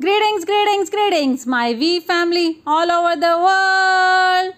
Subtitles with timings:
[0.00, 4.52] Greetings greetings greetings my we family all over the world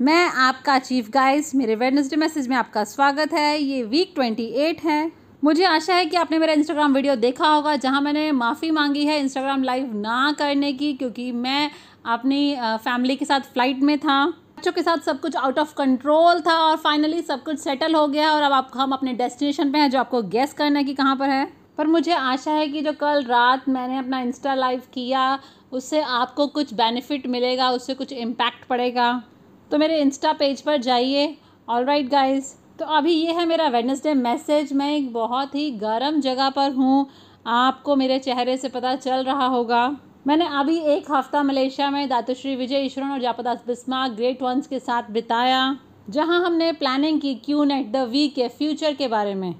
[0.00, 4.84] मैं आपका chief guys मेरे Wednesday message में आपका स्वागत है। ये वीक ट्वेंटी एट
[4.84, 5.10] है।
[5.42, 9.18] मुझे आशा है कि आपने मेरा इंस्टाग्राम वीडियो देखा होगा, जहाँ मैंने माफ़ी मांगी है
[9.20, 11.70] इंस्टाग्राम लाइव ना करने की, क्योंकि मैं
[12.06, 16.40] अपनी फैमिली के साथ फ़्लाइट में था। बच्चों के साथ सब कुछ आउट ऑफ़ कंट्रोल
[16.40, 19.78] था और फाइनली सब कुछ सेटल हो गया और अब आप हम अपने डेस्टिनेशन पे
[19.78, 21.46] हैं जो आपको गेस करना है कि कहाँ पर है।
[21.78, 25.38] पर मुझे आशा है कि जो कल रात मैंने अपना इंस्टा लाइव किया,
[25.72, 29.22] उससे आपको कुछ बेनिफिट मिलेगा, उससे कुछ इम्पैक्ट पड़ेगा।
[29.70, 31.36] तो मेरे इंस्टा पेज पर जाइए।
[31.68, 36.20] ऑल राइट गाइज़ तो अभी ये है मेरा वेडनेसडे मैसेज मैं एक बहुत ही गर्म
[36.20, 37.06] जगह पर हूँ।
[37.46, 39.88] आपको मेरे चेहरे से पता चल रहा होगा।
[40.26, 44.78] मैंने अभी एक हफ़्ता मलेशिया में दातुश्री विजय ईश्वरन और जापदास बिस्मा ग्रेट वंस के
[44.78, 45.76] साथ बिताया,
[46.10, 49.54] जहाँ हमने प्लानिंग की क्यू नेट द वीक के फ्यूचर के बारे में।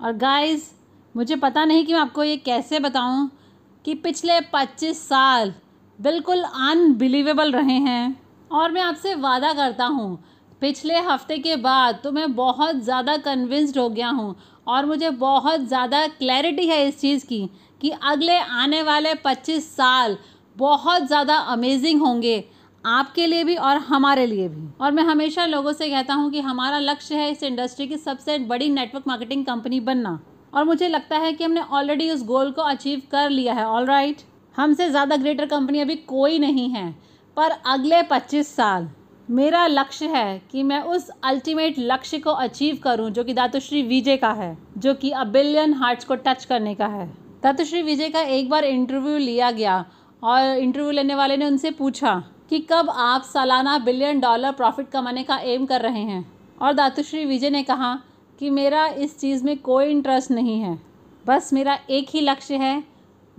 [0.00, 0.72] और गाइस
[1.16, 3.30] मुझे पता नहीं कि मैं आपको ये कैसे बताऊँ
[3.84, 5.52] कि पिछले 25 साल
[5.98, 8.16] बिल्कुल अनबिलीवेबल रहे हैं।
[8.50, 10.18] और मैं आपसे वादा करता हूँ,
[10.62, 14.34] पिछले हफ़्ते के बाद तो मैं बहुत ज़्यादा कन्विंस्ड हो गया हूँ
[14.66, 17.44] और मुझे बहुत ज़्यादा क्लैरिटी है इस चीज़ की
[17.80, 20.16] कि अगले आने वाले 25 साल
[20.56, 22.38] बहुत ज़्यादा अमेजिंग होंगे
[22.84, 26.40] आपके लिए भी और हमारे लिए भी। और मैं हमेशा लोगों से कहता हूँ कि
[26.42, 30.18] हमारा लक्ष्य है इस इंडस्ट्री की सबसे बड़ी नेटवर्क मार्केटिंग कंपनी बनना।
[30.56, 33.86] और मुझे लगता है कि हमने ऑलरेडी उस गोल को अचीव कर लिया है ऑल
[33.86, 34.22] राइट
[34.54, 36.90] हमसे ज़्यादा ग्रेटर कंपनी अभी कोई नहीं है,
[37.36, 38.88] पर अगले 25 साल
[39.28, 44.16] मेरा लक्ष्य है कि मैं उस अल्टीमेट लक्ष्य को अचीव करूँ, जो कि दातुश्री विजय
[44.16, 47.06] का है, जो कि अ बिलियन हार्ट्स को टच करने का है।
[47.42, 49.84] दातुश्री विजय का एक बार इंटरव्यू लिया गया
[50.22, 52.14] और इंटरव्यू लेने वाले ने उनसे पूछा
[52.50, 56.24] कि कब आप सालाना बिलियन डॉलर प्रॉफिट कमाने का एम कर रहे हैं?
[56.62, 57.98] और दातुश्री विजय ने कहा
[58.38, 60.78] कि मेरा इस चीज़ में कोई इंटरेस्ट नहीं है।
[61.26, 62.84] बस मेरा एक ही लक्ष्य है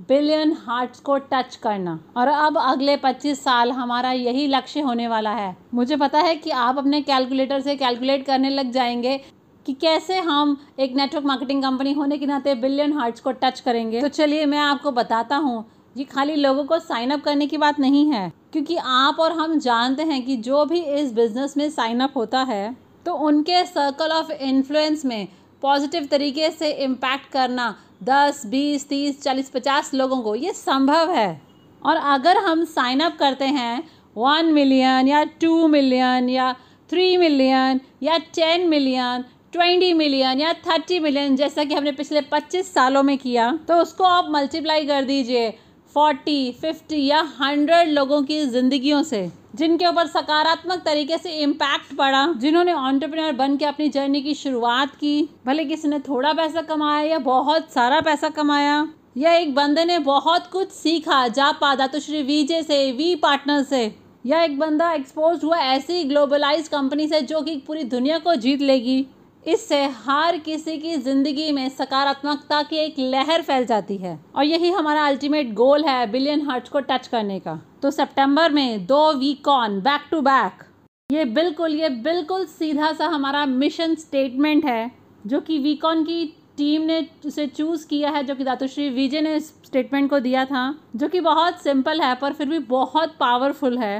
[0.09, 5.31] बिलियन हार्ट्स को टच करना। और अब अगले 25 साल हमारा यही लक्ष्य होने वाला
[5.31, 9.21] है। मुझे पता है कि आप अपने कैलकुलेटर से कैलकुलेट करने लग जाएँगे
[9.65, 14.01] कि कैसे हम एक नेटवर्क मार्केटिंग कंपनी होने के नाते बिलियन हार्ट्स को टच करेंगे।
[14.01, 15.65] तो चलिए मैं आपको बताता हूँ,
[15.97, 19.59] ये खाली लोगों को साइन अप करने की बात नहीं है। क्योंकि आप और हम
[19.59, 24.11] जानते हैं कि जो भी इस बिज़नेस में साइन अप होता है तो उनके सर्कल
[24.11, 25.27] ऑफ़ इन्फ्लुएंस में
[25.63, 27.67] पॉजिटिव तरीके से इम्पैक्ट करना,
[28.03, 31.41] दस, बीस, तीस, चालीस, पचास लोगों को, ये संभव है।
[31.81, 33.83] और अगर हम साइन अप करते हैं
[34.15, 36.51] वन मिलियन या टू मिलियन या
[36.89, 39.23] थ्री मिलियन या टेन मिलियन
[39.53, 44.03] ट्वेंटी मिलियन या थर्टी मिलियन जैसा कि हमने पिछले पच्चीस सालों में किया तो उसको
[44.03, 45.49] आप मल्टीप्लाई कर दीजिए
[45.95, 52.25] फोर्टी फिफ्टी या हंड्रेड लोगों की ज़िंदगियों से। जिनके ऊपर सकारात्मक तरीके से इम्पैक्ट पड़ा,
[52.33, 57.01] जिन्होंने ऑन्टरप्रिनर बन के अपनी जर्नी की शुरुआत की, भले किसी ने थोड़ा पैसा कमाया
[57.01, 61.99] या बहुत सारा पैसा कमाया, या एक बंदे ने बहुत कुछ सीखा, जा पादा तो
[61.99, 67.21] श्री वीजे से वी पार्टनर से, या एक बंदा एक्सपोज हुआ ऐसी ग्लोबलाइज कंपनी से
[67.21, 69.05] जो कि पूरी दुनिया को जीत लेगी।
[69.47, 74.71] इससे हर किसी की ज़िंदगी में सकारात्मकता की एक लहर फैल जाती है। और यही
[74.71, 79.47] हमारा अल्टीमेट गोल है बिलियन हार्ट्स को टच करने का। तो सितंबर में दो week
[79.47, 80.63] on back to back
[81.09, 84.91] ये बिल्कुल ये बिल्कुल सीधा सा हमारा मिशन स्टेटमेंट है,
[85.27, 86.25] जो कि वीकॉन की
[86.57, 90.45] टीम ने उसे चूज़ किया है, जो कि दातुश्री विजय ने इस स्टेटमेंट को दिया
[90.45, 93.99] था, जो कि बहुत सिंपल है, पर फिर भी बहुत पावरफुल है,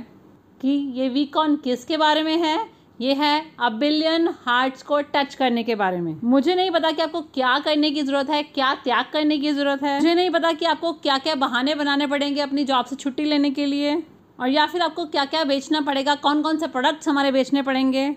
[0.62, 2.58] कि ये वीकॉन किसके बारे में है?
[3.00, 7.02] ये है अ बिलियन हार्ट्स को टच करने के बारे में। मुझे नहीं पता कि
[7.02, 10.52] आपको क्या करने की ज़रूरत है, क्या त्याग करने की ज़रूरत है। मुझे नहीं पता
[10.52, 14.03] कि आपको क्या क्या बहाने बनाने पड़ेंगे अपनी जॉब से छुट्टी लेने के लिए।
[14.40, 18.09] और या फिर आपको क्या क्या बेचना पड़ेगा कौन कौन से प्रोडक्ट्स हमारे बेचने पड़ेंगे।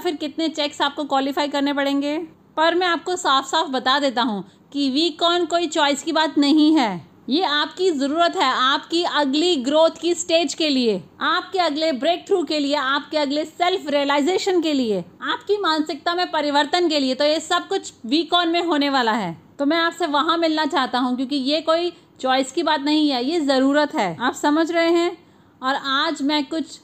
[0.00, 2.16] फिर कितने चेक्स आपको क्वालिफाई करने पड़ेंगे।
[2.56, 6.38] पर मैं आपको साफ़ साफ़ बता देता हूँ कि वी कौन कोई चॉइस की बात
[6.38, 11.90] नहीं है। ये आपकी ज़रूरत है आपकी अगली ग्रोथ की स्टेज के लिए, आपके अगले
[11.92, 17.00] ब्रेक थ्रू के लिए, आपके अगले सेल्फ रियलाइजेशन के लिए, आपकी मानसिकता में परिवर्तन के
[17.00, 20.66] लिए। तो ये सब कुछ वीकॉन में होने वाला है। तो मैं आपसे वहाँ मिलना
[20.66, 24.70] चाहता हूँ क्योंकि ये कोई चॉइस की बात नहीं है, ये ज़रूरत है। आप समझ
[24.72, 25.16] रहे हैं?
[25.62, 26.80] और आज मैं कुछ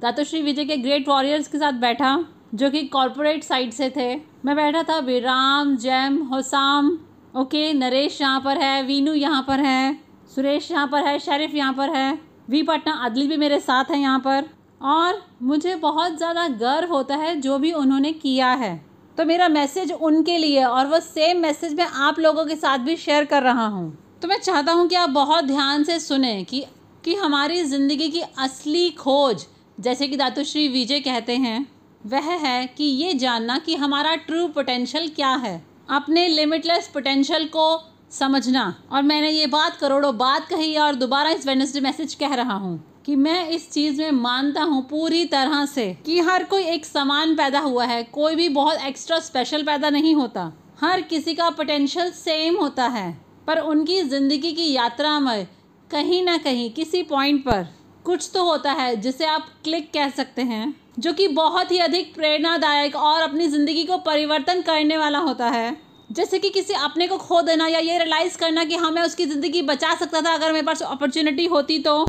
[0.00, 2.18] दातोश्री विजय के ग्रेट वॉरियर्स के साथ बैठा,
[2.54, 6.98] जो कि कॉरपोरेट साइड से थे। मैं बैठा था, विराम, जैम, होसाम
[7.34, 9.98] ओके, नरेश यहाँ पर है, वीनू यहाँ पर है,
[10.34, 12.18] सुरेश यहाँ पर है, शरीफ यहाँ पर है,
[12.50, 14.44] वी पटना अदली भी मेरे साथ है यहाँ पर।
[14.80, 18.76] और मुझे बहुत ज़्यादा गर्व होता है जो भी उन्होंने किया है।
[19.18, 22.96] तो मेरा मैसेज उनके लिए और वो सेम मैसेज मैं आप लोगों के साथ भी
[22.96, 23.90] शेयर कर रहा हूँ।
[24.22, 26.64] तो मैं चाहता हूँ कि आप बहुत ध्यान से सुने कि
[27.04, 29.46] कि हमारी ज़िंदगी की असली खोज,
[29.78, 31.66] जैसे कि दातुश्री विजय कहते हैं,
[32.06, 37.66] वह है कि ये जानना कि हमारा ट्रू पोटेंशियल क्या है। अपने लिमिटलेस पोटेंशियल को
[38.12, 42.54] समझना। और मैंने ये बात करोड़ों बात कही और दोबारा इस वेनसडे मैसेज कह रहा
[42.54, 46.86] हूँ कि मैं इस चीज़ में मानता हूँ पूरी तरह से कि हर कोई एक
[46.86, 51.50] समान पैदा हुआ है, कोई भी बहुत एक्स्ट्रा स्पेशल पैदा नहीं होता। हर किसी का
[51.50, 53.10] पोटेंशियल सेम होता है,
[53.46, 55.46] पर उनकी ज़िंदगी की यात्रा में
[55.90, 57.66] कहीं ना कहीं किसी पॉइंट पर
[58.04, 62.14] कुछ तो होता है, जिसे आप क्लिक कह सकते हैं, जो कि बहुत ही अधिक
[62.14, 65.76] प्रेरणादायक और अपनी ज़िंदगी को परिवर्तन करने वाला होता है।
[66.12, 69.26] जैसे कि किसी अपने को खो देना या ये रियलाइज़ करना कि हाँ मैं उसकी
[69.26, 72.04] ज़िंदगी बचा सकता था, अगर मेरे पास अपॉर्चुनिटी होती तो।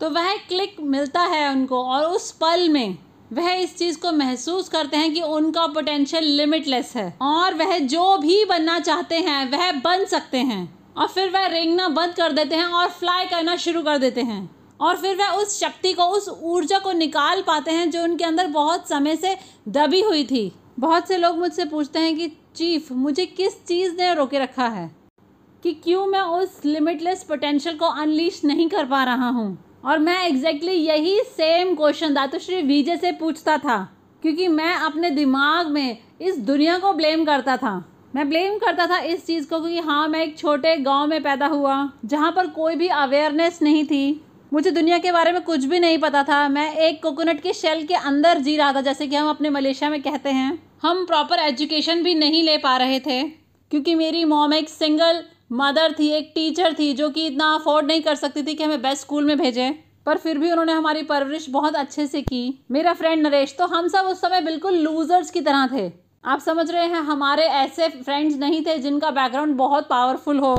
[0.00, 2.96] तो वह क्लिक मिलता है उनको और उस पल में
[3.32, 8.16] वह इस चीज़ को महसूस करते हैं कि उनका पोटेंशियल लिमिटलेस है और वह जो
[8.18, 12.56] भी बनना चाहते हैं, वह बन सकते हैं। और फिर वह रेंगना बंद कर देते
[12.56, 14.42] हैं और फ्लाई करना शुरू कर देते हैं।
[14.84, 18.46] और फिर वह उस शक्ति को, उस ऊर्जा को निकाल पाते हैं जो उनके अंदर
[18.46, 19.36] बहुत समय से
[19.68, 24.14] दबी हुई थी। बहुत से लोग मुझसे पूछते हैं कि, चीफ, मुझे किस चीज़ ने
[24.14, 24.96] रोके रखा है?
[25.62, 29.58] कि क्यों मैं उस लिमिटलेस पोटेंशियल को अनलीश नहीं कर पा रहा हूँ?
[29.84, 33.92] और मैं एग्जैक्टली exactly यही same question Dato Sri Vijay से पूछता था,
[34.22, 38.98] क्योंकि मैं अपने दिमाग में इस दुनिया को ब्लेम करता था। मैं ब्लेम करता था
[38.98, 42.76] इस चीज़ को, क्योंकि हाँ मैं एक छोटे गाँव में पैदा हुआ, जहाँ पर कोई
[42.76, 46.74] भी अवेयरनेस नहीं थी। मुझे दुनिया के बारे में कुछ भी नहीं पता था। मैं
[46.76, 50.00] एक कोकोनट के शेल के अंदर जी रहा था, जैसे कि हम अपने मलेशिया में
[50.02, 53.22] कहते हैं। हम प्रॉपर एजुकेशन भी नहीं ले पा रहे थे,
[53.70, 58.02] क्योंकि मेरी मॉम एक सिंगल मदर थी, एक टीचर थी, जो कि इतना अफोर्ड नहीं
[58.02, 59.72] कर सकती थी कि हमें बेस्ट स्कूल में भेजें।
[60.06, 63.88] पर फिर भी उन्होंने हमारी परवरिश बहुत अच्छे से की। मेरा फ्रेंड नरेश तो हम
[63.88, 65.90] सब उस समय बिल्कुल लूजर्स की तरह थे।
[66.24, 70.54] आप समझ रहे हैं, हमारे ऐसे फ्रेंड्स नहीं थे जिनका बैकग्राउंड बहुत पावरफुल हो,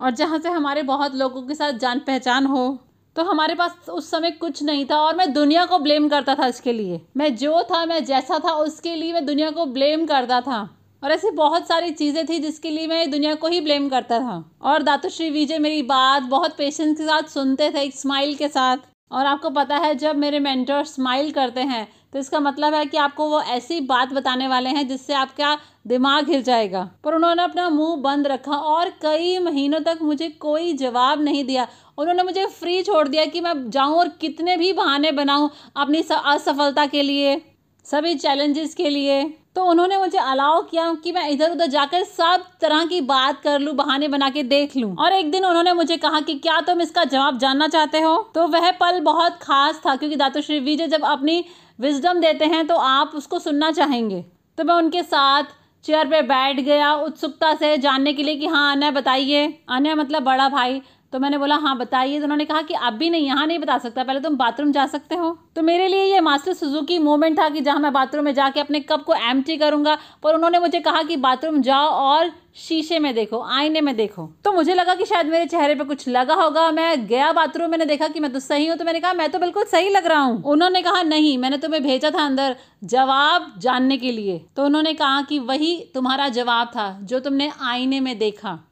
[0.00, 2.66] और जहाँ से हमारे बहुत लोगों के साथ जान पहचान हो।
[3.16, 6.46] तो हमारे पास उस समय कुछ नहीं था और मैं दुनिया को ब्लेम करता था
[6.46, 10.40] इसके लिए। मैं जो था, मैं जैसा था, उसके लिए मैं दुनिया को ब्लेम करता
[10.40, 10.70] था।
[11.04, 14.52] और ऐसी बहुत सारी चीज़ें थी जिसके लिए मैं दुनिया को ही ब्लेम करता था।
[14.62, 18.76] और दातुश्री विजय मेरी बात बहुत पेशेंस के साथ सुनते थे, एक स्माइल के साथ।
[19.12, 22.96] और आपको पता है, जब मेरे मेंटर स्माइल करते हैं तो इसका मतलब है कि
[22.96, 25.52] आपको वो ऐसी बात बताने वाले हैं जिससे आपका
[25.86, 30.72] दिमाग हिल जाएगा। पर उन्होंने अपना मुँह बंद रखा और कई महीनों तक मुझे कोई
[30.74, 31.66] जवाब नहीं दिया।
[31.98, 36.86] उन्होंने मुझे फ्री छोड़ दिया कि मैं जाऊँ और कितने भी बहाने बनाऊँ अपनी असफलता
[36.86, 37.40] के लिए,
[37.86, 39.22] सभी चैलेंजेस के लिए।
[39.56, 43.58] तो उन्होंने मुझे अलाउ किया कि मैं इधर उधर जाकर सब तरह की बात कर
[43.58, 46.80] लूँ, बहाने बना के देख लूँ। और एक दिन उन्होंने मुझे कहा कि क्या तुम
[46.80, 48.16] इसका जवाब जानना चाहते हो?
[48.34, 51.44] तो वह पल बहुत खास था, क्योंकि दातुश्री विजय जब अपनी
[51.78, 54.24] विजडम देते हैं तो आप उसको सुनना चाहेंगे।
[54.58, 55.44] तो मैं उनके साथ
[55.84, 60.22] चेयर पे बैठ गया उत्सुकता से जानने के लिए कि हाँ अन्य बताइए। अन्य मतलब
[60.22, 60.80] बड़ा भाई।
[61.12, 63.78] तो मैंने बोला हाँ बताइए। तो उन्होंने कहा कि अब भी नहीं, यहाँ नहीं बता
[63.78, 67.48] सकता। पहले तुम बाथरूम जा सकते हो। तो मेरे लिए ये मास्टर सुजुकी मोमेंट था
[67.48, 71.02] कि जहाँ मैं बाथरूम में जाके अपने कप को एम्प्टी करूँगा, पर उन्होंने मुझे कहा
[71.02, 75.26] कि, बाथरूम जाओ और शीशे में देखो, आईने में देखो। तो मुझे लगा कि शायद
[75.26, 78.66] मेरे चेहरे पे कुछ लगा होगा। मैं गया बाथरूम, मैंने देखा कि मैं तो सही
[78.66, 81.58] हूँ तो मैंने कहा, मैं तो बिल्कुल सही लग रहा हूँ। उन्होंने कहा, नहीं, मैंने
[81.58, 86.66] तुम्हें भेजा था अंदर जवाब जानने के लिए। तो उन्होंने कहा कि, वही तुम्हारा जवाब
[86.66, 88.65] था, जो तुमने आईने में देखा।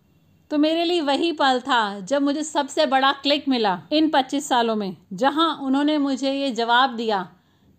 [0.55, 4.77] तो मेरे लिए वही पल था जब मुझे सबसे बड़ा क्लिक मिला इन 25 सालों
[4.77, 7.29] में, जहाँ उन्होंने मुझे ये जवाब दिया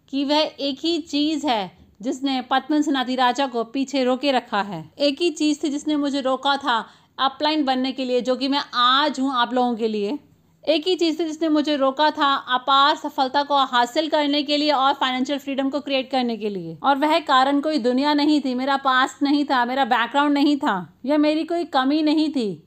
[0.10, 4.92] कि वह एक ही चीज़ है जिसने पद्मन सनाती राजा को पीछे रोके रखा है।
[5.00, 6.86] एक ही चीज़ थी जिसने मुझे रोका था
[7.20, 10.20] अपलाइन बनने के लिए, जो कि मैं आज हूँ आप लोगों के लिए।
[10.68, 14.72] एक ही चीज़ थी जिसने मुझे रोका था अपार सफलता को हासिल करने के लिए
[14.72, 18.56] और फाइनेंशियल फ्रीडम को क्रिएट करने के लिए। और वह कारण कोई दुनिया नहीं थी,
[18.56, 22.65] मेरा पास्ट नहीं था, मेरा बैकग्राउंड नहीं था, या मेरी कोई कमी नहीं थी।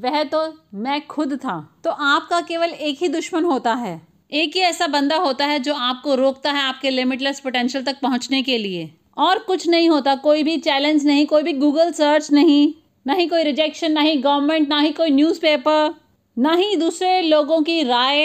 [0.00, 0.38] वह तो
[0.74, 4.00] मैं खुद था। तो आपका केवल एक ही दुश्मन होता है।
[4.32, 8.42] एक ही ऐसा बंदा होता है जो आपको रोकता है आपके लिमिटलेस पोटेंशियल तक पहुँचने
[8.42, 12.72] के लिए। और कुछ नहीं होता, कोई भी चैलेंज नहीं, कोई भी गूगल सर्च नहीं,
[13.06, 15.94] ना ही कोई रिजेक्शन ना ही गवर्नमेंट ना ही कोई न्यूज़पेपर
[16.36, 18.18] ना ही दूसरे लोगों की राय।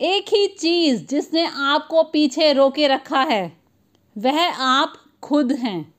[0.00, 3.56] एक ही चीज़ जिसने आपको पीछे रोके रखा है,
[4.18, 5.94] वह आप खुद हैं।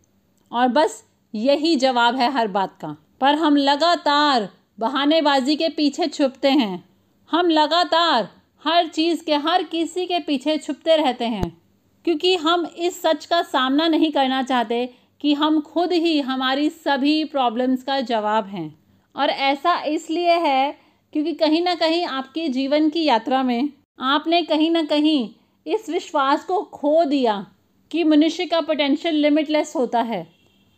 [0.52, 1.04] और बस
[1.36, 6.84] यही जवाब है हर बात का। पर हम लगातार बहानेबाजी के पीछे छुपते हैं।
[7.30, 8.28] हम लगातार
[8.66, 11.58] हर चीज़ के, हर किसी के पीछे छुपते रहते हैं,
[12.06, 14.86] क्योंकि हम इस सच का सामना नहीं करना चाहते
[15.22, 18.68] कि हम खुद ही हमारी सभी प्रॉब्लम्स का जवाब हैं।
[19.16, 20.78] और ऐसा इसलिए है
[21.14, 25.30] क्योंकि कहीं ना कहीं आपके जीवन की यात्रा में आपने कहीं ना कहीं
[25.66, 27.46] इस विश्वास को खो दिया
[27.92, 30.28] कि मनुष्य का पोटेंशियल लिमिटलेस होता है।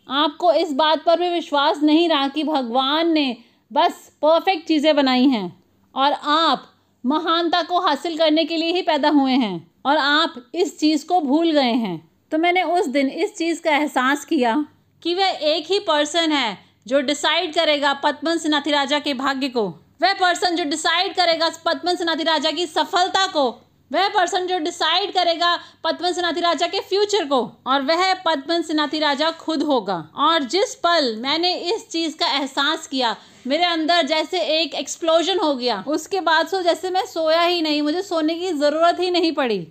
[0.07, 3.35] आपको इस बात पर भी विश्वास नहीं रहा कि भगवान ने
[3.71, 5.63] बस परफेक्ट चीज़ें बनाई हैं।
[5.95, 6.67] और आप
[7.03, 11.21] महानता को हासिल करने के लिए ही पैदा हुए हैं। और आप इस चीज़ को
[11.21, 14.65] भूल गए हैं। तो मैंने उस दिन इस चीज़ का एहसास किया
[15.03, 16.57] कि वह एक ही पर्सन है
[16.87, 19.67] जो डिसाइड करेगा पद्मन सिनाथी राजा के भाग्य को।
[20.01, 23.49] वह पर्सन जो डिसाइड करेगा पद्मन सिनाथी राजा की सफलता को
[23.91, 28.99] वह पर्सन जो डिसाइड करेगा पद्मन सिनाथी राजा के फ्यूचर को, और वह पद्मन सिनाथी
[28.99, 33.15] राजा खुद होगा। और जिस पल मैंने इस चीज़ का एहसास किया,
[33.47, 37.81] मेरे अंदर जैसे एक एक्सप्लोजन हो गया, उसके बाद सो जैसे मैं सोया ही नहीं,
[37.81, 39.65] मुझे सोने की ज़रूरत ही नहीं पड़ी।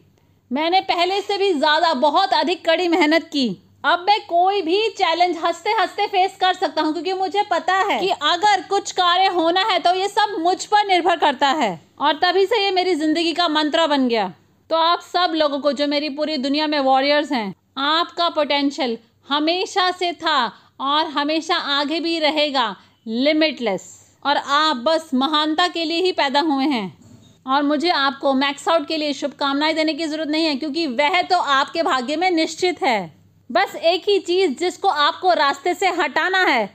[0.50, 3.48] मैंने पहले से भी ज़्यादा, बहुत अधिक कड़ी मेहनत की।
[3.86, 7.98] अब मैं कोई भी चैलेंज हँसते हँसते फेस कर सकता हूँ, क्योंकि मुझे पता है
[8.00, 12.12] कि अगर कुछ कार्य होना है तो ये सब मुझ पर निर्भर करता है। और
[12.14, 14.32] तभी से ये मेरी ज़िंदगी का मंत्र बन गया।
[14.70, 19.90] तो आप सब लोगों को, जो मेरी पूरी दुनिया में वॉरियर्स हैं, आपका पोटेंशियल हमेशा
[19.90, 20.46] से था
[20.82, 22.74] और हमेशा आगे भी रहेगा
[23.06, 23.90] लिमिटलेस
[24.22, 26.96] और आप बस महानता के लिए ही पैदा हुए हैं।
[27.46, 31.20] और मुझे आपको मैक्स आउट के लिए शुभकामनाएँ देने की ज़रूरत नहीं है, क्योंकि वह
[31.22, 33.15] तो आपके भाग्य में निश्चित है।
[33.50, 36.68] बस एक ही चीज़ जिसको आपको रास्ते से हटाना है,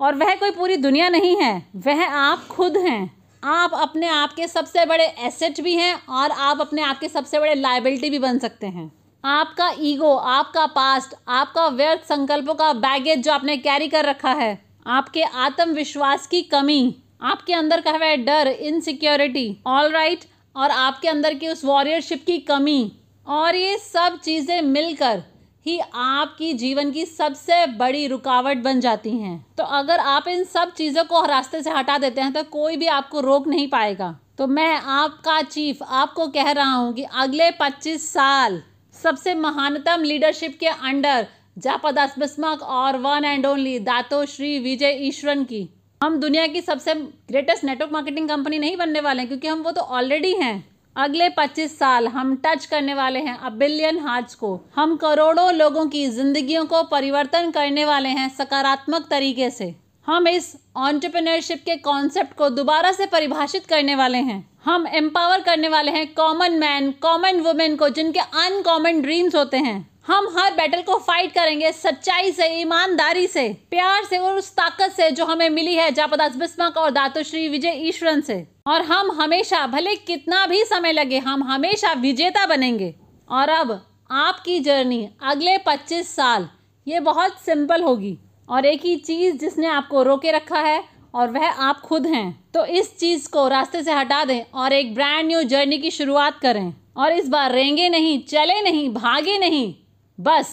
[0.00, 3.10] और वह कोई पूरी दुनिया नहीं है, वह आप खुद हैं।
[3.42, 7.38] आप अपने आप के सबसे बड़े एसेट भी हैं, और आप अपने आप के सबसे
[7.40, 8.90] बड़े लाइबिलिटी भी बन सकते हैं।
[9.24, 14.58] आपका ईगो आपका पास्ट आपका व्यर्थ संकल्पों का बैगेज जो आपने कैरी कर रखा है,
[14.86, 20.24] आपके आत्मविश्वास की कमी, आपके अंदर का है डर इनसिक्योरिटी ऑल राइट
[20.56, 22.92] और आपके अंदर की उस वॉरियरशिप की कमी,
[23.26, 25.22] और ये सब चीज़ें मिलकर
[25.68, 30.72] ही आपकी जीवन की सबसे बड़ी रुकावट बन जाती हैं। तो अगर आप इन सब
[30.74, 34.46] चीज़ों को रास्ते से हटा देते हैं तो कोई भी आपको रोक नहीं पाएगा। तो
[34.46, 38.62] मैं आपका चीफ आपको कह रहा हूँ कि अगले 25 साल
[38.94, 41.26] सबसे महानतम लीडरशिप के अंडर
[41.58, 45.68] जापदास बिस्मक और one and only Dato Sri Vijay Eswaran की।
[46.00, 49.70] हम दुनिया की सबसे ग्रेटेस्ट नेटवर्क मार्केटिंग कंपनी नहीं बनने वाले हैं, क्योंकि हम वो
[49.70, 54.48] तो ऑलरेडी हैं। अगले 25 साल हम टच करने वाले हैं अब बिलियन हार्ट्स को।
[54.76, 59.74] हम करोड़ों लोगों की जिंदगियों को परिवर्तन करने वाले हैं सकारात्मक तरीके से।
[60.06, 65.68] हम इस ऑन्टरप्रेन्योरशिप के कॉन्सेप्ट को दोबारा से परिभाषित करने वाले हैं। हम एम्पावर करने
[65.68, 69.78] वाले हैं कॉमन मैन कॉमन वुमेन को जिनके अनकॉमन ड्रीम्स होते हैं।
[70.10, 74.92] हम हर बैटल को फाइट करेंगे सच्चाई से, ईमानदारी से, प्यार से और उस ताकत
[74.96, 79.66] से जो हमें मिली है जापदास बिस्मक और दातोश्री विजय ईश्वरन से। और हम हमेशा,
[79.66, 82.94] भले कितना भी समय लगे, हम हमेशा विजेता बनेंगे।
[83.30, 86.48] और अब आपकी जर्नी अगले 25 साल,
[86.88, 90.84] ये बहुत सिंपल होगी। और एक ही चीज़ जिसने आपको रोके रखा है,
[91.14, 94.94] और वह आप खुद हैं। तो इस चीज़ को रास्ते से हटा दें और एक
[94.94, 99.74] ब्रांड न्यू जर्नी की शुरुआत करें। और इस बार रेंगे नहीं, चले नहीं, भागे नहीं।
[100.18, 100.48] बस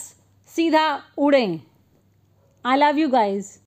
[0.48, 1.60] सीधा उड़ें।
[2.66, 3.58] I love you guys